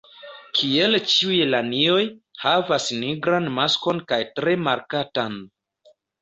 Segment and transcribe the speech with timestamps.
[0.59, 1.99] Kiel ĉiuj lanioj,
[2.45, 5.37] havas nigran maskon kaj tre markatan.